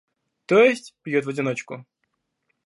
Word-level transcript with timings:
то 0.47 0.63
есть, 0.63 0.95
пьет 1.03 1.25
в 1.25 1.29
одиночку. 1.29 1.85